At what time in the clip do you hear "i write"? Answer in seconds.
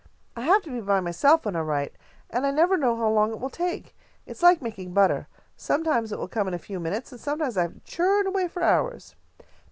1.55-1.93